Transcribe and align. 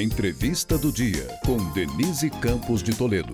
Entrevista 0.00 0.76
do 0.76 0.90
dia 0.90 1.28
com 1.46 1.56
Denise 1.72 2.28
Campos 2.28 2.82
de 2.82 2.96
Toledo. 2.96 3.32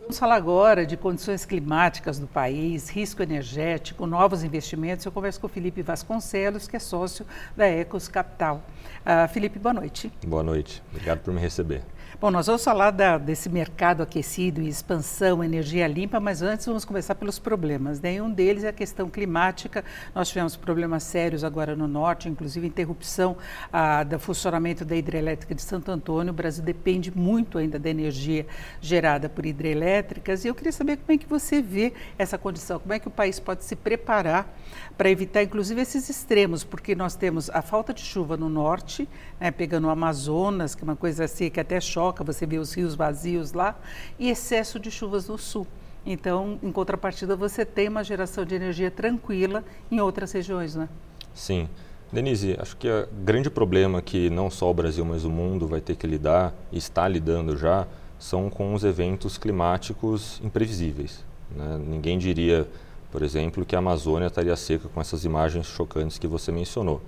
Vamos 0.00 0.16
falar 0.16 0.36
agora 0.36 0.86
de 0.86 0.96
condições 0.96 1.44
climáticas 1.44 2.16
do 2.18 2.28
país, 2.28 2.88
risco 2.88 3.22
energético, 3.24 4.06
novos 4.06 4.44
investimentos. 4.44 5.04
Eu 5.04 5.10
converso 5.10 5.40
com 5.40 5.48
o 5.48 5.50
Felipe 5.50 5.82
Vasconcelos, 5.82 6.68
que 6.68 6.76
é 6.76 6.78
sócio 6.78 7.26
da 7.56 7.66
Ecos 7.66 8.06
Capital. 8.06 8.62
Uh, 9.00 9.28
Felipe, 9.32 9.58
boa 9.58 9.74
noite. 9.74 10.12
Boa 10.24 10.44
noite. 10.44 10.80
Obrigado 10.92 11.18
por 11.18 11.34
me 11.34 11.40
receber. 11.40 11.82
Bom, 12.16 12.32
nós 12.32 12.48
vamos 12.48 12.64
falar 12.64 12.90
da, 12.90 13.16
desse 13.16 13.48
mercado 13.48 14.02
aquecido 14.02 14.60
e 14.60 14.68
expansão, 14.68 15.44
energia 15.44 15.86
limpa, 15.86 16.18
mas 16.18 16.42
antes 16.42 16.66
vamos 16.66 16.84
começar 16.84 17.14
pelos 17.14 17.38
problemas. 17.38 18.00
Né? 18.00 18.20
um 18.20 18.28
deles 18.28 18.64
é 18.64 18.68
a 18.68 18.72
questão 18.72 19.08
climática. 19.08 19.84
Nós 20.12 20.28
tivemos 20.28 20.56
problemas 20.56 21.04
sérios 21.04 21.44
agora 21.44 21.76
no 21.76 21.86
norte, 21.86 22.28
inclusive 22.28 22.66
interrupção 22.66 23.36
ah, 23.72 24.02
do 24.02 24.18
funcionamento 24.18 24.84
da 24.84 24.96
hidrelétrica 24.96 25.54
de 25.54 25.62
Santo 25.62 25.92
Antônio. 25.92 26.32
O 26.32 26.34
Brasil 26.34 26.64
depende 26.64 27.16
muito 27.16 27.56
ainda 27.56 27.78
da 27.78 27.88
energia 27.88 28.44
gerada 28.80 29.28
por 29.28 29.46
hidrelétricas. 29.46 30.44
E 30.44 30.48
eu 30.48 30.56
queria 30.56 30.72
saber 30.72 30.96
como 30.96 31.12
é 31.12 31.18
que 31.18 31.26
você 31.28 31.62
vê 31.62 31.92
essa 32.18 32.36
condição, 32.36 32.80
como 32.80 32.94
é 32.94 32.98
que 32.98 33.06
o 33.06 33.12
país 33.12 33.38
pode 33.38 33.62
se 33.62 33.76
preparar 33.76 34.52
para 34.96 35.08
evitar, 35.08 35.44
inclusive, 35.44 35.80
esses 35.80 36.10
extremos, 36.10 36.64
porque 36.64 36.96
nós 36.96 37.14
temos 37.14 37.48
a 37.50 37.62
falta 37.62 37.94
de 37.94 38.00
chuva 38.00 38.36
no 38.36 38.48
norte, 38.48 39.08
né, 39.38 39.52
pegando 39.52 39.86
o 39.86 39.90
Amazonas, 39.90 40.74
que 40.74 40.82
é 40.82 40.84
uma 40.84 40.96
coisa 40.96 41.24
assim 41.24 41.48
que 41.48 41.60
até 41.60 41.80
choca 41.98 42.22
você 42.22 42.46
vê 42.46 42.58
os 42.58 42.72
rios 42.72 42.94
vazios 42.94 43.52
lá, 43.52 43.76
e 44.20 44.30
excesso 44.30 44.78
de 44.78 44.88
chuvas 44.88 45.28
no 45.28 45.36
sul. 45.36 45.66
Então, 46.06 46.56
em 46.62 46.70
contrapartida, 46.70 47.34
você 47.34 47.64
tem 47.64 47.88
uma 47.88 48.04
geração 48.04 48.44
de 48.44 48.54
energia 48.54 48.88
tranquila 48.88 49.64
em 49.90 49.98
outras 49.98 50.30
regiões, 50.30 50.76
né? 50.76 50.88
Sim. 51.34 51.68
Denise, 52.12 52.56
acho 52.58 52.76
que 52.76 52.88
o 52.88 53.08
grande 53.24 53.50
problema 53.50 54.00
que 54.00 54.30
não 54.30 54.48
só 54.48 54.70
o 54.70 54.74
Brasil, 54.74 55.04
mas 55.04 55.24
o 55.24 55.30
mundo 55.30 55.66
vai 55.66 55.80
ter 55.80 55.96
que 55.96 56.06
lidar, 56.06 56.54
e 56.70 56.78
está 56.78 57.06
lidando 57.08 57.56
já, 57.56 57.84
são 58.16 58.48
com 58.48 58.74
os 58.74 58.84
eventos 58.84 59.36
climáticos 59.36 60.40
imprevisíveis. 60.42 61.24
Né? 61.50 61.80
Ninguém 61.84 62.16
diria, 62.16 62.66
por 63.10 63.22
exemplo, 63.22 63.64
que 63.66 63.74
a 63.74 63.80
Amazônia 63.80 64.28
estaria 64.28 64.54
seca 64.56 64.88
com 64.88 65.00
essas 65.00 65.24
imagens 65.24 65.66
chocantes 65.66 66.16
que 66.16 66.28
você 66.28 66.52
mencionou. 66.52 67.02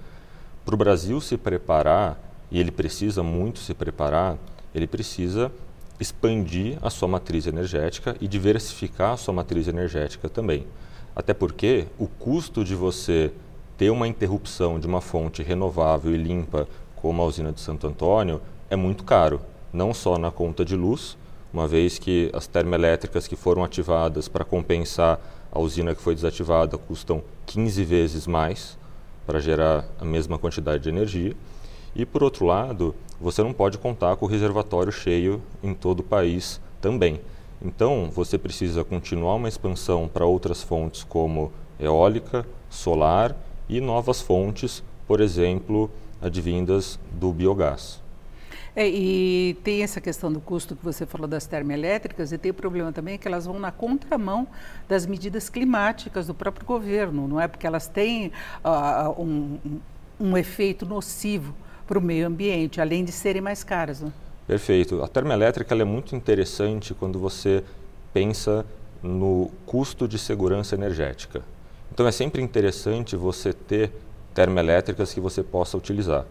Para 0.64 0.74
o 0.74 0.76
Brasil 0.76 1.20
se 1.20 1.36
preparar, 1.38 2.18
e 2.50 2.58
ele 2.58 2.72
precisa 2.72 3.22
muito 3.22 3.60
se 3.60 3.72
preparar, 3.72 4.36
ele 4.74 4.86
precisa 4.86 5.50
expandir 5.98 6.78
a 6.80 6.88
sua 6.88 7.08
matriz 7.08 7.46
energética 7.46 8.16
e 8.20 8.26
diversificar 8.26 9.12
a 9.12 9.16
sua 9.16 9.34
matriz 9.34 9.68
energética 9.68 10.28
também. 10.28 10.66
Até 11.14 11.34
porque 11.34 11.86
o 11.98 12.06
custo 12.06 12.64
de 12.64 12.74
você 12.74 13.30
ter 13.76 13.90
uma 13.90 14.08
interrupção 14.08 14.80
de 14.80 14.86
uma 14.86 15.00
fonte 15.00 15.42
renovável 15.42 16.14
e 16.14 16.16
limpa 16.16 16.66
como 16.96 17.20
a 17.22 17.24
usina 17.24 17.52
de 17.52 17.60
Santo 17.60 17.86
Antônio 17.86 18.40
é 18.68 18.76
muito 18.76 19.04
caro, 19.04 19.40
não 19.72 19.92
só 19.92 20.18
na 20.18 20.30
conta 20.30 20.64
de 20.64 20.76
luz, 20.76 21.16
uma 21.52 21.66
vez 21.66 21.98
que 21.98 22.30
as 22.32 22.46
termoelétricas 22.46 23.26
que 23.26 23.36
foram 23.36 23.64
ativadas 23.64 24.28
para 24.28 24.44
compensar 24.44 25.20
a 25.50 25.58
usina 25.58 25.94
que 25.94 26.00
foi 26.00 26.14
desativada 26.14 26.78
custam 26.78 27.22
15 27.46 27.84
vezes 27.84 28.26
mais 28.26 28.78
para 29.26 29.40
gerar 29.40 29.84
a 30.00 30.04
mesma 30.04 30.38
quantidade 30.38 30.84
de 30.84 30.88
energia. 30.88 31.34
E 31.94 32.06
por 32.06 32.22
outro 32.22 32.46
lado, 32.46 32.94
você 33.20 33.42
não 33.42 33.52
pode 33.52 33.76
contar 33.76 34.16
com 34.16 34.24
o 34.24 34.28
reservatório 34.28 34.90
cheio 34.90 35.42
em 35.62 35.74
todo 35.74 36.00
o 36.00 36.04
país 36.04 36.60
também. 36.80 37.20
Então, 37.62 38.10
você 38.10 38.38
precisa 38.38 38.82
continuar 38.82 39.34
uma 39.34 39.48
expansão 39.48 40.08
para 40.08 40.24
outras 40.24 40.62
fontes 40.62 41.04
como 41.04 41.52
eólica, 41.78 42.46
solar 42.70 43.36
e 43.68 43.80
novas 43.80 44.22
fontes, 44.22 44.82
por 45.06 45.20
exemplo, 45.20 45.90
advindas 46.22 46.98
do 47.12 47.32
biogás. 47.32 48.00
É, 48.74 48.88
e 48.88 49.58
tem 49.64 49.82
essa 49.82 50.00
questão 50.00 50.32
do 50.32 50.40
custo 50.40 50.74
que 50.76 50.84
você 50.84 51.04
falou 51.04 51.26
das 51.26 51.44
termoelétricas, 51.44 52.32
e 52.32 52.38
tem 52.38 52.50
o 52.50 52.54
problema 52.54 52.92
também 52.92 53.18
que 53.18 53.28
elas 53.28 53.44
vão 53.44 53.58
na 53.58 53.70
contramão 53.70 54.46
das 54.88 55.04
medidas 55.04 55.50
climáticas 55.50 56.28
do 56.28 56.34
próprio 56.34 56.64
governo, 56.64 57.28
não 57.28 57.40
é? 57.40 57.48
Porque 57.48 57.66
elas 57.66 57.88
têm 57.88 58.32
uh, 58.64 59.20
um, 59.20 59.58
um 60.18 60.36
efeito 60.36 60.86
nocivo 60.86 61.54
para 61.90 61.98
o 61.98 62.00
meio 62.00 62.24
ambiente, 62.24 62.80
além 62.80 63.04
de 63.04 63.10
serem 63.10 63.42
mais 63.42 63.64
caras. 63.64 64.00
Né? 64.00 64.12
Perfeito. 64.46 65.02
A 65.02 65.08
termoelétrica 65.08 65.74
é 65.74 65.82
muito 65.82 66.14
interessante 66.14 66.94
quando 66.94 67.18
você 67.18 67.64
pensa 68.14 68.64
no 69.02 69.50
custo 69.66 70.06
de 70.06 70.16
segurança 70.16 70.76
energética. 70.76 71.42
Então 71.92 72.06
é 72.06 72.12
sempre 72.12 72.40
interessante 72.40 73.16
você 73.16 73.52
ter 73.52 73.90
termoelétricas 74.32 75.12
que 75.12 75.18
você 75.18 75.42
possa 75.42 75.76
utilizar, 75.76 76.24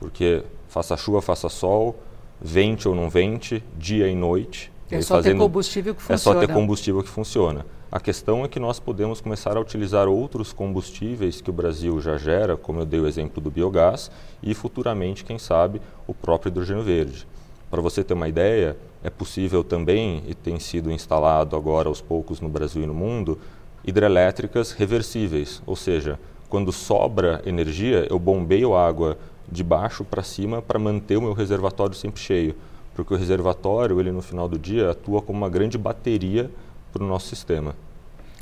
porque 0.00 0.42
faça 0.66 0.96
chuva, 0.96 1.20
faça 1.20 1.50
sol, 1.50 1.94
vente 2.40 2.88
ou 2.88 2.94
não 2.94 3.10
vente, 3.10 3.62
dia 3.76 4.08
e 4.08 4.14
noite. 4.14 4.71
É 4.96 5.02
só 5.02 5.16
fazendo, 5.16 5.32
ter 5.32 5.38
combustível 5.38 5.94
que 5.94 6.02
funciona. 6.02 6.14
É 6.14 6.18
só 6.18 6.34
ter 6.34 6.52
combustível 6.52 7.02
que 7.02 7.08
funciona. 7.08 7.66
A 7.90 8.00
questão 8.00 8.44
é 8.44 8.48
que 8.48 8.58
nós 8.58 8.80
podemos 8.80 9.20
começar 9.20 9.56
a 9.56 9.60
utilizar 9.60 10.08
outros 10.08 10.52
combustíveis 10.52 11.40
que 11.40 11.50
o 11.50 11.52
Brasil 11.52 12.00
já 12.00 12.16
gera, 12.16 12.56
como 12.56 12.80
eu 12.80 12.86
dei 12.86 13.00
o 13.00 13.06
exemplo 13.06 13.40
do 13.40 13.50
biogás, 13.50 14.10
e 14.42 14.54
futuramente, 14.54 15.24
quem 15.24 15.38
sabe, 15.38 15.80
o 16.06 16.14
próprio 16.14 16.50
hidrogênio 16.50 16.82
verde. 16.82 17.26
Para 17.70 17.82
você 17.82 18.02
ter 18.02 18.14
uma 18.14 18.28
ideia, 18.28 18.76
é 19.02 19.10
possível 19.10 19.62
também, 19.62 20.22
e 20.26 20.34
tem 20.34 20.58
sido 20.58 20.90
instalado 20.90 21.56
agora 21.56 21.88
aos 21.88 22.00
poucos 22.00 22.40
no 22.40 22.48
Brasil 22.48 22.82
e 22.82 22.86
no 22.86 22.94
mundo, 22.94 23.38
hidrelétricas 23.84 24.72
reversíveis, 24.72 25.62
ou 25.66 25.76
seja, 25.76 26.18
quando 26.48 26.70
sobra 26.70 27.42
energia, 27.44 28.06
eu 28.08 28.18
bombeio 28.18 28.74
água 28.74 29.18
de 29.50 29.64
baixo 29.64 30.04
para 30.04 30.22
cima 30.22 30.62
para 30.62 30.78
manter 30.78 31.16
o 31.16 31.22
meu 31.22 31.32
reservatório 31.32 31.94
sempre 31.94 32.20
cheio, 32.20 32.54
porque 32.94 33.14
o 33.14 33.16
reservatório, 33.16 33.98
ele 34.00 34.12
no 34.12 34.22
final 34.22 34.48
do 34.48 34.58
dia, 34.58 34.90
atua 34.90 35.22
como 35.22 35.38
uma 35.38 35.48
grande 35.48 35.78
bateria 35.78 36.50
para 36.92 37.02
o 37.02 37.06
nosso 37.06 37.28
sistema. 37.28 37.74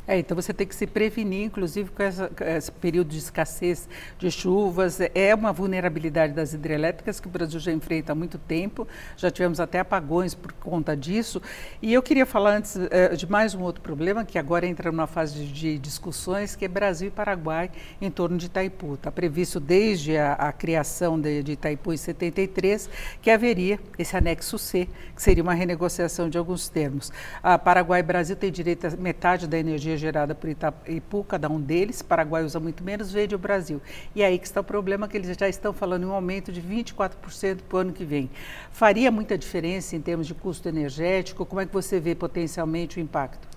É, 0.07 0.17
então 0.17 0.35
você 0.35 0.51
tem 0.51 0.65
que 0.65 0.73
se 0.73 0.87
prevenir, 0.87 1.45
inclusive 1.45 1.91
com, 1.91 2.01
essa, 2.01 2.27
com 2.29 2.43
esse 2.43 2.71
período 2.71 3.09
de 3.09 3.19
escassez 3.19 3.87
de 4.17 4.31
chuvas. 4.31 4.99
É 5.13 5.33
uma 5.35 5.53
vulnerabilidade 5.53 6.33
das 6.33 6.53
hidrelétricas 6.53 7.19
que 7.19 7.27
o 7.27 7.29
Brasil 7.29 7.59
já 7.59 7.71
enfrenta 7.71 8.11
há 8.11 8.15
muito 8.15 8.39
tempo. 8.39 8.87
Já 9.15 9.29
tivemos 9.29 9.59
até 9.59 9.79
apagões 9.79 10.33
por 10.33 10.51
conta 10.53 10.97
disso. 10.97 11.41
E 11.81 11.93
eu 11.93 12.01
queria 12.01 12.25
falar 12.25 12.57
antes 12.57 12.77
eh, 12.89 13.15
de 13.15 13.29
mais 13.29 13.53
um 13.53 13.61
outro 13.61 13.81
problema, 13.81 14.25
que 14.25 14.39
agora 14.39 14.65
entra 14.65 14.91
numa 14.91 15.05
fase 15.05 15.35
de, 15.35 15.53
de 15.53 15.77
discussões, 15.77 16.55
que 16.55 16.65
é 16.65 16.67
Brasil 16.67 17.09
e 17.09 17.11
Paraguai 17.11 17.69
em 18.01 18.09
torno 18.09 18.37
de 18.37 18.47
Itaipu. 18.47 18.95
Está 18.95 19.11
previsto 19.11 19.59
desde 19.59 20.17
a, 20.17 20.33
a 20.33 20.51
criação 20.51 21.19
de, 21.19 21.43
de, 21.43 21.51
Itaipu 21.51 21.93
em 21.93 21.97
73 21.97 22.89
que 23.21 23.29
haveria 23.29 23.79
esse 23.99 24.17
anexo 24.17 24.57
C, 24.57 24.89
que 25.15 25.21
seria 25.21 25.43
uma 25.43 25.53
renegociação 25.53 26.27
de 26.27 26.39
alguns 26.39 26.69
termos. 26.69 27.11
A 27.43 27.57
Paraguai 27.59 27.99
e 27.99 28.03
Brasil 28.03 28.35
têm 28.35 28.51
direito 28.51 28.87
a 28.87 28.89
metade 28.91 29.47
da 29.47 29.57
energia 29.57 29.90
energia 29.91 29.97
gerada 29.97 30.33
por 30.33 30.49
Itaipu, 30.49 31.23
cada 31.23 31.49
um 31.49 31.59
deles, 31.59 32.01
Paraguai 32.01 32.43
usa 32.43 32.59
muito 32.59 32.83
menos, 32.83 33.11
vende 33.11 33.35
o 33.35 33.37
Brasil. 33.37 33.81
E 34.15 34.23
aí 34.23 34.37
que 34.37 34.45
está 34.45 34.61
o 34.61 34.63
problema, 34.63 35.07
que 35.07 35.17
eles 35.17 35.35
já 35.37 35.47
estão 35.47 35.73
falando 35.73 36.03
em 36.03 36.05
um 36.05 36.13
aumento 36.13 36.51
de 36.51 36.61
24% 36.61 37.59
para 37.67 37.77
o 37.77 37.79
ano 37.79 37.93
que 37.93 38.05
vem. 38.05 38.29
Faria 38.71 39.11
muita 39.11 39.37
diferença 39.37 39.95
em 39.95 40.01
termos 40.01 40.27
de 40.27 40.33
custo 40.33 40.67
energético? 40.67 41.45
Como 41.45 41.61
é 41.61 41.65
que 41.65 41.73
você 41.73 41.99
vê 41.99 42.15
potencialmente 42.15 42.99
o 42.99 43.01
impacto? 43.01 43.47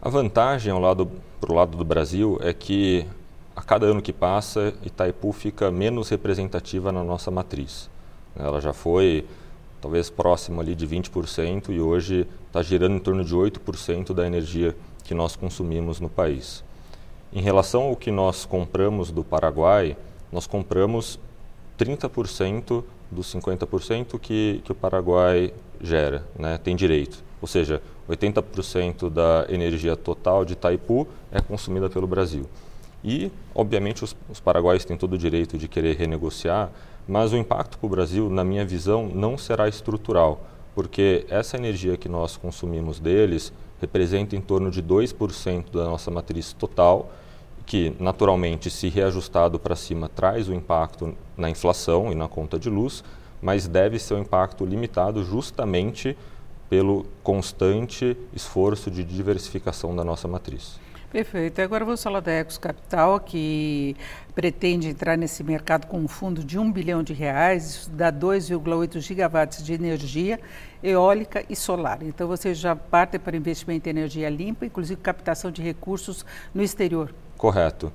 A 0.00 0.08
vantagem 0.08 0.72
ao 0.72 0.80
lado, 0.80 1.10
para 1.40 1.52
o 1.52 1.54
lado 1.54 1.76
do 1.76 1.84
Brasil 1.84 2.38
é 2.42 2.52
que 2.52 3.06
a 3.54 3.62
cada 3.62 3.86
ano 3.86 4.02
que 4.02 4.12
passa, 4.12 4.74
Itaipu 4.84 5.32
fica 5.32 5.70
menos 5.70 6.08
representativa 6.10 6.92
na 6.92 7.02
nossa 7.02 7.30
matriz. 7.30 7.90
Ela 8.38 8.60
já 8.60 8.72
foi 8.72 9.26
talvez 9.80 10.10
próximo 10.10 10.60
ali 10.60 10.74
de 10.74 10.86
20% 10.86 11.70
e 11.70 11.80
hoje 11.80 12.26
está 12.46 12.62
girando 12.62 12.96
em 12.96 12.98
torno 12.98 13.24
de 13.24 13.34
8% 13.34 14.12
da 14.12 14.26
energia 14.26 14.76
que 15.06 15.14
nós 15.14 15.36
consumimos 15.36 16.00
no 16.00 16.08
país. 16.08 16.64
Em 17.32 17.40
relação 17.40 17.82
ao 17.84 17.96
que 17.96 18.10
nós 18.10 18.44
compramos 18.44 19.10
do 19.10 19.22
Paraguai, 19.22 19.96
nós 20.32 20.46
compramos 20.46 21.18
30% 21.78 22.84
dos 23.10 23.32
50% 23.34 24.18
que, 24.18 24.60
que 24.64 24.72
o 24.72 24.74
Paraguai 24.74 25.52
gera, 25.80 26.24
né, 26.38 26.58
tem 26.58 26.74
direito. 26.74 27.22
Ou 27.40 27.46
seja, 27.48 27.82
80% 28.08 29.10
da 29.10 29.46
energia 29.48 29.96
total 29.96 30.44
de 30.44 30.54
Itaipu 30.54 31.06
é 31.30 31.40
consumida 31.40 31.88
pelo 31.88 32.06
Brasil. 32.06 32.46
E, 33.04 33.30
obviamente, 33.54 34.02
os, 34.02 34.16
os 34.28 34.40
paraguaios 34.40 34.84
têm 34.84 34.96
todo 34.96 35.12
o 35.12 35.18
direito 35.18 35.58
de 35.58 35.68
querer 35.68 35.96
renegociar, 35.96 36.70
mas 37.06 37.32
o 37.32 37.36
impacto 37.36 37.78
para 37.78 37.86
o 37.86 37.90
Brasil, 37.90 38.28
na 38.28 38.42
minha 38.42 38.64
visão, 38.64 39.08
não 39.14 39.38
será 39.38 39.68
estrutural, 39.68 40.40
porque 40.76 41.24
essa 41.30 41.56
energia 41.56 41.96
que 41.96 42.06
nós 42.06 42.36
consumimos 42.36 43.00
deles 43.00 43.50
representa 43.80 44.36
em 44.36 44.42
torno 44.42 44.70
de 44.70 44.82
2% 44.82 45.72
da 45.72 45.84
nossa 45.84 46.10
matriz 46.10 46.52
total, 46.52 47.10
que 47.64 47.96
naturalmente, 47.98 48.70
se 48.70 48.90
reajustado 48.90 49.58
para 49.58 49.74
cima, 49.74 50.06
traz 50.06 50.50
o 50.50 50.52
impacto 50.52 51.16
na 51.34 51.48
inflação 51.48 52.12
e 52.12 52.14
na 52.14 52.28
conta 52.28 52.58
de 52.58 52.68
luz, 52.68 53.02
mas 53.40 53.66
deve 53.66 53.98
ser 53.98 54.14
um 54.14 54.18
impacto 54.18 54.66
limitado 54.66 55.24
justamente 55.24 56.14
pelo 56.68 57.06
constante 57.22 58.14
esforço 58.34 58.90
de 58.90 59.02
diversificação 59.02 59.96
da 59.96 60.04
nossa 60.04 60.28
matriz. 60.28 60.78
Perfeito. 61.10 61.62
Agora 61.62 61.84
vamos 61.84 62.02
falar 62.02 62.20
da 62.20 62.32
Ecos 62.32 62.58
Capital, 62.58 63.20
que 63.20 63.96
pretende 64.34 64.88
entrar 64.88 65.16
nesse 65.16 65.42
mercado 65.42 65.86
com 65.86 65.98
um 65.98 66.08
fundo 66.08 66.44
de 66.44 66.58
um 66.58 66.70
bilhão 66.70 67.02
de 67.02 67.12
reais, 67.12 67.64
isso 67.64 67.90
dá 67.90 68.12
2,8 68.12 69.00
gigawatts 69.00 69.64
de 69.64 69.72
energia 69.72 70.38
eólica 70.82 71.44
e 71.48 71.56
solar. 71.56 72.02
Então 72.02 72.28
vocês 72.28 72.58
já 72.58 72.76
partem 72.76 73.18
para 73.18 73.36
investimento 73.36 73.88
em 73.88 73.90
energia 73.90 74.28
limpa, 74.28 74.66
inclusive 74.66 75.00
captação 75.00 75.50
de 75.50 75.62
recursos 75.62 76.24
no 76.54 76.62
exterior. 76.62 77.14
Correto. 77.36 77.92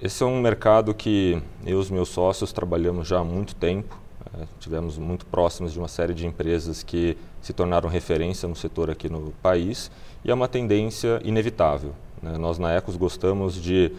Esse 0.00 0.22
é 0.22 0.26
um 0.26 0.40
mercado 0.40 0.94
que 0.94 1.42
eu 1.64 1.72
e 1.78 1.80
os 1.80 1.90
meus 1.90 2.08
sócios 2.08 2.52
trabalhamos 2.52 3.08
já 3.08 3.18
há 3.18 3.24
muito 3.24 3.54
tempo. 3.54 3.98
É, 4.32 4.44
tivemos 4.60 4.96
muito 4.96 5.26
próximos 5.26 5.72
de 5.72 5.78
uma 5.78 5.88
série 5.88 6.14
de 6.14 6.26
empresas 6.26 6.82
que 6.82 7.16
se 7.42 7.52
tornaram 7.52 7.88
referência 7.88 8.48
no 8.48 8.54
setor 8.54 8.90
aqui 8.90 9.08
no 9.08 9.32
país 9.42 9.90
e 10.24 10.30
é 10.30 10.34
uma 10.34 10.46
tendência 10.46 11.20
inevitável. 11.24 11.92
Né? 12.22 12.38
Nós 12.38 12.58
na 12.58 12.72
Ecos 12.72 12.96
gostamos 12.96 13.54
de 13.54 13.90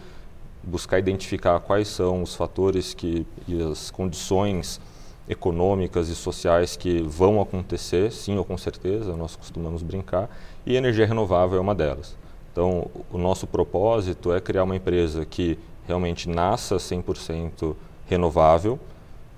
buscar 0.62 0.98
identificar 0.98 1.60
quais 1.60 1.88
são 1.88 2.22
os 2.22 2.34
fatores 2.34 2.94
que, 2.94 3.26
e 3.46 3.60
as 3.62 3.90
condições 3.90 4.80
econômicas 5.28 6.08
e 6.08 6.14
sociais 6.14 6.76
que 6.76 7.02
vão 7.02 7.40
acontecer, 7.40 8.10
sim 8.10 8.36
ou 8.36 8.44
com 8.44 8.56
certeza, 8.56 9.16
nós 9.16 9.36
costumamos 9.36 9.82
brincar, 9.82 10.30
e 10.64 10.76
energia 10.76 11.06
renovável 11.06 11.58
é 11.58 11.60
uma 11.60 11.74
delas. 11.74 12.16
Então, 12.52 12.90
o 13.10 13.18
nosso 13.18 13.46
propósito 13.46 14.32
é 14.32 14.40
criar 14.40 14.64
uma 14.64 14.76
empresa 14.76 15.24
que 15.24 15.58
realmente 15.86 16.28
nasça 16.28 16.76
100% 16.76 17.74
renovável, 18.06 18.78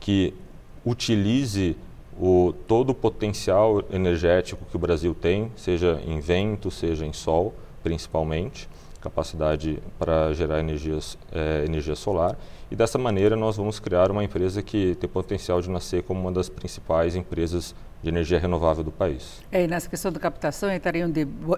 que 0.01 0.35
utilize 0.85 1.77
o, 2.21 2.55
todo 2.67 2.91
o 2.91 2.95
potencial 2.95 3.83
energético 3.91 4.65
que 4.71 4.77
o 4.77 4.79
Brasil 4.79 5.15
tem, 5.15 5.51
seja 5.57 6.01
em 6.07 6.21
vento, 6.21 6.71
seja 6.71 7.05
em 7.05 7.13
sol, 7.13 7.55
principalmente, 7.83 8.69
capacidade 9.05 9.83
para 9.99 10.33
gerar 10.33 10.59
energias, 10.59 11.19
é, 11.31 11.65
energia 11.65 11.95
solar. 11.95 12.37
E 12.71 12.75
dessa 12.75 12.99
maneira 12.99 13.37
nós 13.37 13.57
vamos 13.57 13.79
criar 13.79 14.11
uma 14.11 14.25
empresa 14.25 14.63
que 14.63 14.95
tem 14.97 15.09
potencial 15.09 15.61
de 15.61 15.71
nascer 15.71 16.03
como 16.03 16.21
uma 16.21 16.33
das 16.33 16.49
principais 16.49 17.15
empresas 17.15 17.75
de 18.03 18.09
energia 18.09 18.39
renovável 18.39 18.83
do 18.85 18.91
país. 18.91 19.43
É, 19.51 19.65
e 19.65 19.67
nessa 19.67 19.89
questão 19.89 20.13
da 20.13 20.21
captação 20.21 20.71
entrariam 20.73 21.11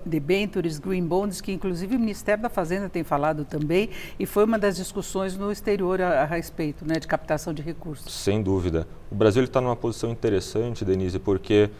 debentures, 0.05 0.79
green 0.79 1.05
bonds, 1.05 1.41
que 1.41 1.53
inclusive 1.53 1.97
o 1.97 1.99
Ministério 1.99 2.43
da 2.43 2.49
Fazenda 2.49 2.89
tem 2.89 3.03
falado 3.03 3.45
também, 3.45 3.91
e 4.19 4.27
foi 4.27 4.45
uma 4.45 4.59
das 4.59 4.77
discussões 4.77 5.37
no 5.37 5.51
exterior 5.51 6.01
a, 6.01 6.23
a 6.23 6.25
respeito 6.25 6.87
né, 6.87 7.01
de 7.01 7.07
captação 7.07 7.53
de 7.53 7.63
recursos. 7.63 8.13
Sem 8.13 8.43
dúvida. 8.43 8.87
O 9.11 9.15
Brasil 9.15 9.43
está 9.43 9.61
numa 9.61 9.75
posição 9.77 10.11
interessante, 10.11 10.85
Denise, 10.85 11.19
porque 11.19 11.71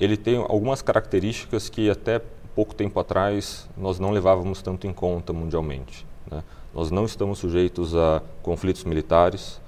ele 0.00 0.16
tem 0.16 0.36
algumas 0.36 0.82
características 0.82 1.68
que 1.68 1.90
até 1.90 2.20
pouco 2.58 2.74
tempo 2.74 2.98
atrás 2.98 3.68
nós 3.76 4.00
não 4.00 4.10
levávamos 4.10 4.60
tanto 4.60 4.84
em 4.88 4.92
conta 4.92 5.32
mundialmente. 5.32 6.04
Né? 6.28 6.42
Nós 6.74 6.90
não 6.90 7.04
estamos 7.04 7.38
sujeitos 7.38 7.94
a 7.94 8.20
conflitos 8.42 8.82
militares, 8.82 9.60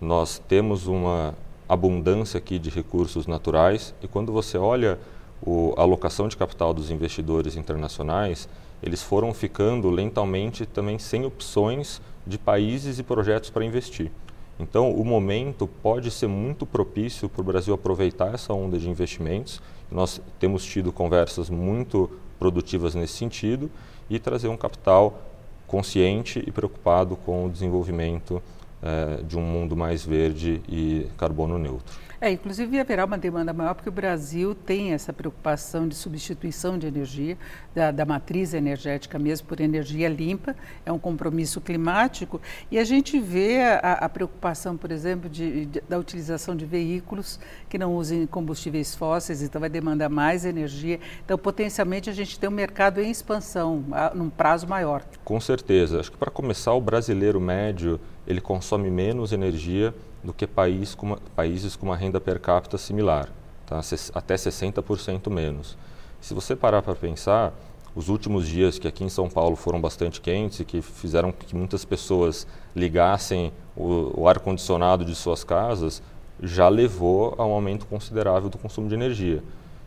nós 0.00 0.38
temos 0.48 0.86
uma 0.86 1.34
abundância 1.68 2.38
aqui 2.38 2.58
de 2.58 2.70
recursos 2.70 3.26
naturais 3.26 3.94
e 4.02 4.08
quando 4.08 4.32
você 4.32 4.56
olha 4.56 4.98
o, 5.42 5.74
a 5.76 5.82
alocação 5.82 6.28
de 6.28 6.36
capital 6.38 6.72
dos 6.72 6.90
investidores 6.90 7.56
internacionais, 7.56 8.48
eles 8.82 9.02
foram 9.02 9.34
ficando 9.34 9.90
lentamente 9.90 10.64
também 10.64 10.98
sem 10.98 11.26
opções 11.26 12.00
de 12.26 12.38
países 12.38 12.98
e 12.98 13.02
projetos 13.02 13.50
para 13.50 13.66
investir. 13.66 14.10
Então, 14.58 14.90
o 14.90 15.04
momento 15.04 15.66
pode 15.66 16.10
ser 16.10 16.26
muito 16.26 16.64
propício 16.64 17.28
para 17.28 17.42
o 17.42 17.44
Brasil 17.44 17.74
aproveitar 17.74 18.32
essa 18.32 18.54
onda 18.54 18.78
de 18.78 18.88
investimentos. 18.88 19.60
Nós 19.90 20.22
temos 20.38 20.64
tido 20.64 20.90
conversas 20.90 21.50
muito 21.50 22.10
produtivas 22.40 22.94
nesse 22.94 23.12
sentido 23.12 23.70
e 24.08 24.18
trazer 24.18 24.48
um 24.48 24.56
capital 24.56 25.22
consciente 25.66 26.42
e 26.44 26.50
preocupado 26.50 27.14
com 27.14 27.46
o 27.46 27.50
desenvolvimento 27.50 28.42
é, 28.82 29.22
de 29.22 29.38
um 29.38 29.42
mundo 29.42 29.76
mais 29.76 30.04
verde 30.04 30.60
e 30.68 31.06
carbono 31.16 31.58
neutro. 31.58 31.94
É, 32.20 32.30
inclusive 32.30 32.78
haverá 32.78 33.06
uma 33.06 33.16
demanda 33.16 33.50
maior 33.50 33.74
porque 33.74 33.88
o 33.88 33.92
Brasil 33.92 34.54
tem 34.54 34.92
essa 34.92 35.10
preocupação 35.10 35.88
de 35.88 35.94
substituição 35.94 36.78
de 36.78 36.86
energia, 36.86 37.38
da, 37.74 37.90
da, 37.90 38.04
matriz 38.04 38.52
energética 38.52 39.18
mesmo, 39.18 39.46
por 39.48 39.58
energia 39.58 40.06
limpa, 40.06 40.54
é 40.84 40.92
um 40.92 40.98
compromisso 40.98 41.62
climático. 41.62 42.38
E 42.70 42.78
a 42.78 42.84
gente 42.84 43.18
vê 43.18 43.60
a, 43.62 43.92
a 43.92 44.08
preocupação, 44.08 44.76
por 44.76 44.90
exemplo, 44.90 45.30
de, 45.30 45.64
de, 45.64 45.82
da 45.88 45.98
utilização 45.98 46.54
de 46.54 46.66
veículos 46.66 47.40
que 47.70 47.78
não 47.78 47.96
usem 47.96 48.26
combustíveis 48.26 48.94
fósseis, 48.94 49.40
então 49.40 49.58
vai 49.58 49.70
demandar 49.70 50.10
mais 50.10 50.44
energia. 50.44 51.00
Então, 51.24 51.38
potencialmente, 51.38 52.10
a 52.10 52.12
gente 52.12 52.38
tem 52.38 52.50
um 52.50 52.52
mercado 52.52 53.00
em 53.00 53.10
expansão, 53.10 53.82
a, 53.92 54.14
num 54.14 54.28
prazo 54.28 54.66
maior. 54.66 55.02
Com 55.24 55.40
certeza. 55.40 56.00
Acho 56.00 56.12
que 56.12 56.18
para 56.18 56.30
começar, 56.30 56.74
o 56.74 56.80
brasileiro 56.82 57.40
médio 57.40 57.98
ele 58.26 58.42
consome 58.42 58.90
menos 58.90 59.32
energia 59.32 59.94
do 60.22 60.32
que 60.32 60.46
país 60.46 60.94
com 60.94 61.06
uma, 61.06 61.18
países 61.34 61.76
com 61.76 61.86
uma 61.86 61.96
renda 61.96 62.20
per 62.20 62.40
capita 62.40 62.76
similar, 62.78 63.28
tá? 63.66 63.80
até 64.14 64.34
60% 64.34 65.30
menos. 65.30 65.76
Se 66.20 66.34
você 66.34 66.54
parar 66.54 66.82
para 66.82 66.94
pensar, 66.94 67.52
os 67.94 68.08
últimos 68.08 68.46
dias 68.46 68.78
que 68.78 68.86
aqui 68.86 69.02
em 69.02 69.08
São 69.08 69.28
Paulo 69.28 69.56
foram 69.56 69.80
bastante 69.80 70.20
quentes 70.20 70.60
e 70.60 70.64
que 70.64 70.80
fizeram 70.82 71.32
que 71.32 71.56
muitas 71.56 71.84
pessoas 71.84 72.46
ligassem 72.76 73.52
o, 73.76 74.22
o 74.22 74.28
ar-condicionado 74.28 75.04
de 75.04 75.14
suas 75.14 75.42
casas, 75.42 76.02
já 76.42 76.68
levou 76.68 77.34
a 77.36 77.44
um 77.44 77.52
aumento 77.52 77.86
considerável 77.86 78.48
do 78.48 78.58
consumo 78.58 78.88
de 78.88 78.94
energia. 78.94 79.42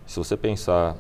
Se 0.06 0.20
você 0.20 0.36
pensar 0.36 0.98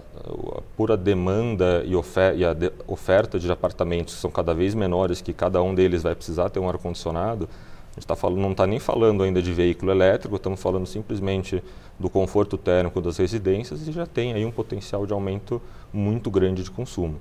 a 0.55 0.61
pura 0.77 0.95
demanda 0.95 1.83
e, 1.85 1.95
ofer 1.95 2.37
e 2.37 2.45
a 2.45 2.53
de 2.53 2.71
oferta 2.87 3.37
de 3.37 3.51
apartamentos 3.51 4.15
que 4.15 4.21
são 4.21 4.31
cada 4.31 4.53
vez 4.53 4.73
menores, 4.73 5.21
que 5.21 5.33
cada 5.33 5.61
um 5.61 5.75
deles 5.75 6.03
vai 6.03 6.15
precisar 6.15 6.49
ter 6.49 6.59
um 6.59 6.69
ar-condicionado, 6.69 7.49
a 7.95 7.99
gente 7.99 8.07
tá 8.07 8.15
falando, 8.15 8.41
não 8.41 8.51
está 8.51 8.65
nem 8.65 8.79
falando 8.79 9.21
ainda 9.21 9.39
de 9.39 9.53
veículo 9.53 9.91
elétrico, 9.91 10.35
estamos 10.35 10.59
falando 10.59 10.87
simplesmente 10.87 11.63
do 11.99 12.09
conforto 12.09 12.57
térmico 12.57 12.99
das 12.99 13.17
residências 13.17 13.87
e 13.87 13.91
já 13.91 14.07
tem 14.07 14.33
aí 14.33 14.43
um 14.43 14.51
potencial 14.51 15.05
de 15.05 15.13
aumento 15.13 15.61
muito 15.93 16.31
grande 16.31 16.63
de 16.63 16.71
consumo. 16.71 17.19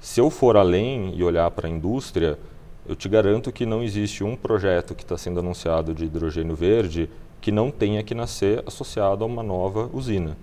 Se 0.00 0.18
eu 0.18 0.30
for 0.30 0.56
além 0.56 1.14
e 1.14 1.22
olhar 1.22 1.50
para 1.50 1.68
a 1.68 1.70
indústria, 1.70 2.38
eu 2.88 2.96
te 2.96 3.10
garanto 3.10 3.52
que 3.52 3.66
não 3.66 3.82
existe 3.82 4.24
um 4.24 4.34
projeto 4.34 4.94
que 4.94 5.02
está 5.02 5.18
sendo 5.18 5.40
anunciado 5.40 5.92
de 5.92 6.06
hidrogênio 6.06 6.56
verde 6.56 7.10
que 7.38 7.52
não 7.52 7.70
tenha 7.70 8.02
que 8.02 8.14
nascer 8.14 8.62
associado 8.66 9.22
a 9.22 9.26
uma 9.26 9.42
nova 9.42 9.90
usina. 9.92 10.34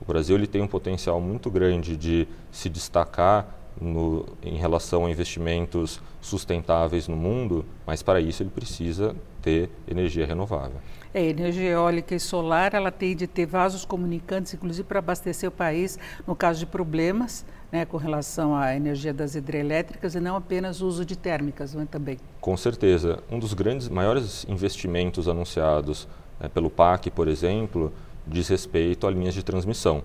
O 0.00 0.04
Brasil 0.04 0.36
ele 0.36 0.48
tem 0.48 0.60
um 0.60 0.66
potencial 0.66 1.20
muito 1.20 1.48
grande 1.48 1.96
de 1.96 2.26
se 2.50 2.68
destacar 2.68 3.57
no, 3.80 4.26
em 4.42 4.56
relação 4.56 5.06
a 5.06 5.10
investimentos 5.10 6.00
sustentáveis 6.20 7.08
no 7.08 7.16
mundo, 7.16 7.64
mas 7.86 8.02
para 8.02 8.20
isso 8.20 8.42
ele 8.42 8.50
precisa 8.50 9.14
ter 9.40 9.70
energia 9.86 10.26
renovável. 10.26 10.76
É, 11.14 11.24
energia 11.24 11.70
eólica 11.70 12.14
e 12.14 12.20
solar, 12.20 12.74
ela 12.74 12.90
tem 12.90 13.16
de 13.16 13.26
ter 13.26 13.46
vasos 13.46 13.84
comunicantes, 13.84 14.52
inclusive 14.52 14.86
para 14.86 14.98
abastecer 14.98 15.48
o 15.48 15.52
país 15.52 15.98
no 16.26 16.36
caso 16.36 16.60
de 16.60 16.66
problemas 16.66 17.44
né, 17.72 17.84
com 17.84 17.96
relação 17.96 18.56
à 18.56 18.74
energia 18.74 19.12
das 19.12 19.34
hidrelétricas 19.34 20.14
e 20.14 20.20
não 20.20 20.36
apenas 20.36 20.80
o 20.80 20.86
uso 20.86 21.04
de 21.04 21.16
térmicas 21.16 21.74
não 21.74 21.82
é, 21.82 21.86
também. 21.86 22.18
Com 22.40 22.56
certeza. 22.56 23.22
Um 23.30 23.38
dos 23.38 23.54
grandes, 23.54 23.88
maiores 23.88 24.46
investimentos 24.48 25.28
anunciados 25.28 26.08
né, 26.40 26.48
pelo 26.48 26.70
PAC, 26.70 27.10
por 27.10 27.28
exemplo, 27.28 27.92
diz 28.26 28.48
respeito 28.48 29.06
a 29.06 29.10
linhas 29.10 29.34
de 29.34 29.42
transmissão. 29.42 30.02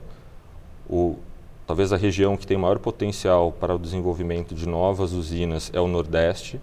O 0.90 1.18
Talvez 1.66 1.94
a 1.94 1.98
região 1.98 2.36
que 2.36 2.46
tem 2.46 2.58
maior 2.58 2.78
potencial 2.78 3.52
para 3.52 3.74
o 3.74 3.80
desenvolvimento 3.80 4.54
de 4.54 4.68
novas 4.68 5.14
usinas 5.14 5.72
é 5.74 5.80
o 5.80 5.88
Nordeste, 5.88 6.60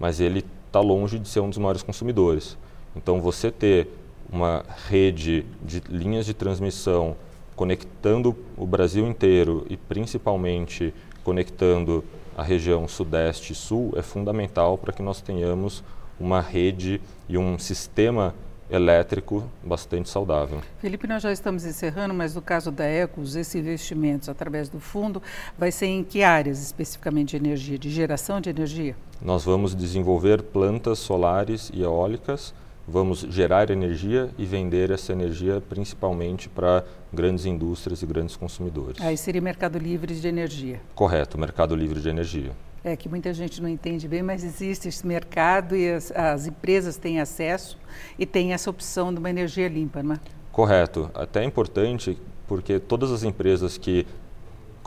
mas 0.00 0.20
ele 0.20 0.44
está 0.66 0.80
longe 0.80 1.18
de 1.18 1.28
ser 1.28 1.40
um 1.40 1.48
dos 1.48 1.58
maiores 1.58 1.82
consumidores. 1.82 2.56
Então, 2.96 3.20
você 3.20 3.50
ter 3.50 3.88
uma 4.32 4.64
rede 4.88 5.44
de 5.62 5.82
linhas 5.88 6.26
de 6.26 6.34
transmissão 6.34 7.16
conectando 7.54 8.36
o 8.56 8.66
Brasil 8.66 9.06
inteiro 9.06 9.66
e 9.68 9.76
principalmente 9.76 10.94
conectando 11.24 12.04
a 12.36 12.42
região 12.42 12.86
Sudeste 12.86 13.52
e 13.52 13.56
Sul 13.56 13.92
é 13.96 14.02
fundamental 14.02 14.78
para 14.78 14.92
que 14.92 15.02
nós 15.02 15.20
tenhamos 15.20 15.82
uma 16.20 16.40
rede 16.40 17.00
e 17.28 17.36
um 17.36 17.58
sistema 17.58 18.34
elétrico 18.70 19.44
bastante 19.64 20.08
saudável. 20.08 20.60
Felipe, 20.78 21.06
nós 21.06 21.22
já 21.22 21.32
estamos 21.32 21.64
encerrando, 21.64 22.12
mas 22.14 22.34
no 22.34 22.42
caso 22.42 22.70
da 22.70 22.84
Ecos, 22.84 23.34
esses 23.36 23.54
investimentos 23.54 24.28
através 24.28 24.68
do 24.68 24.78
fundo 24.78 25.22
vai 25.56 25.70
ser 25.72 25.86
em 25.86 26.04
que 26.04 26.22
áreas 26.22 26.62
especificamente 26.62 27.30
de 27.30 27.36
energia, 27.36 27.78
de 27.78 27.90
geração 27.90 28.40
de 28.40 28.50
energia? 28.50 28.94
Nós 29.20 29.44
vamos 29.44 29.74
desenvolver 29.74 30.42
plantas 30.42 30.98
solares 30.98 31.70
e 31.72 31.82
eólicas, 31.82 32.54
vamos 32.86 33.20
gerar 33.20 33.70
energia 33.70 34.30
e 34.38 34.44
vender 34.44 34.90
essa 34.90 35.12
energia 35.12 35.62
principalmente 35.68 36.48
para 36.48 36.84
grandes 37.12 37.44
indústrias 37.44 38.02
e 38.02 38.06
grandes 38.06 38.36
consumidores. 38.36 39.00
Aí 39.00 39.16
seria 39.16 39.40
mercado 39.40 39.78
livre 39.78 40.14
de 40.14 40.28
energia. 40.28 40.80
Correto, 40.94 41.38
mercado 41.38 41.74
livre 41.74 42.00
de 42.00 42.08
energia. 42.08 42.52
É 42.88 42.96
que 42.96 43.06
muita 43.06 43.34
gente 43.34 43.60
não 43.60 43.68
entende 43.68 44.08
bem, 44.08 44.22
mas 44.22 44.42
existe 44.42 44.88
esse 44.88 45.06
mercado 45.06 45.76
e 45.76 45.90
as, 45.90 46.10
as 46.10 46.46
empresas 46.46 46.96
têm 46.96 47.20
acesso 47.20 47.76
e 48.18 48.24
têm 48.24 48.54
essa 48.54 48.70
opção 48.70 49.12
de 49.12 49.18
uma 49.18 49.28
energia 49.28 49.68
limpa, 49.68 50.02
não 50.02 50.14
é? 50.14 50.18
Correto. 50.50 51.10
Até 51.12 51.42
é 51.42 51.44
importante 51.44 52.18
porque 52.46 52.80
todas 52.80 53.12
as 53.12 53.24
empresas 53.24 53.76
que 53.76 54.06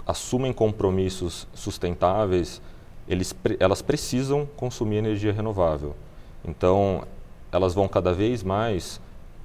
assumem 0.08 0.52
compromissos 0.52 1.48
sustentáveis, 1.54 2.60
eles, 3.08 3.36
elas 3.60 3.84
precisam 3.84 4.50
consumir 4.58 4.98
energia 4.98 5.32
renovável. 5.32 5.96
Então, 6.44 7.04
elas 7.52 7.76
vão 7.76 7.88
cada 7.88 8.16
vez 8.16 8.42
mais 8.42 9.00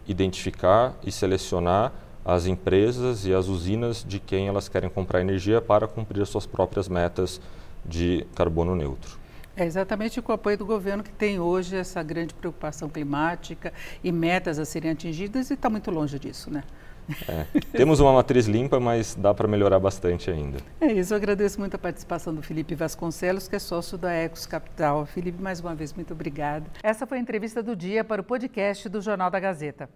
identificar 0.08 0.96
e 1.04 1.12
selecionar 1.12 1.92
as 2.24 2.46
empresas 2.46 3.26
e 3.26 3.34
as 3.34 3.48
usinas 3.48 4.02
de 4.02 4.18
quem 4.18 4.48
elas 4.48 4.66
querem 4.66 4.88
comprar 4.88 5.20
energia 5.20 5.60
para 5.60 5.86
cumprir 5.86 6.22
as 6.22 6.30
suas 6.30 6.46
próprias 6.46 6.88
metas 6.88 7.38
de 7.88 8.26
carbono 8.34 8.74
neutro. 8.74 9.18
É 9.56 9.64
exatamente 9.64 10.20
com 10.20 10.32
o 10.32 10.34
apoio 10.34 10.58
do 10.58 10.66
governo 10.66 11.02
que 11.02 11.10
tem 11.10 11.40
hoje 11.40 11.76
essa 11.76 12.02
grande 12.02 12.34
preocupação 12.34 12.90
climática 12.90 13.72
e 14.04 14.12
metas 14.12 14.58
a 14.58 14.66
serem 14.66 14.90
atingidas 14.90 15.48
e 15.50 15.54
está 15.54 15.70
muito 15.70 15.90
longe 15.90 16.18
disso, 16.18 16.50
né? 16.50 16.62
É. 17.28 17.46
Temos 17.72 18.00
uma 18.00 18.12
matriz 18.12 18.46
limpa, 18.46 18.80
mas 18.80 19.14
dá 19.14 19.32
para 19.32 19.46
melhorar 19.48 19.78
bastante 19.78 20.30
ainda. 20.30 20.58
É 20.80 20.92
isso, 20.92 21.14
eu 21.14 21.16
agradeço 21.16 21.58
muito 21.58 21.74
a 21.74 21.78
participação 21.78 22.34
do 22.34 22.42
Felipe 22.42 22.74
Vasconcelos, 22.74 23.48
que 23.48 23.56
é 23.56 23.58
sócio 23.58 23.96
da 23.96 24.12
Ecos 24.12 24.44
Capital. 24.44 25.06
Felipe, 25.06 25.40
mais 25.40 25.60
uma 25.60 25.74
vez, 25.74 25.92
muito 25.92 26.12
obrigada. 26.12 26.66
Essa 26.82 27.06
foi 27.06 27.18
a 27.18 27.20
entrevista 27.20 27.62
do 27.62 27.76
dia 27.76 28.04
para 28.04 28.20
o 28.20 28.24
podcast 28.24 28.88
do 28.88 29.00
Jornal 29.00 29.30
da 29.30 29.40
Gazeta. 29.40 29.88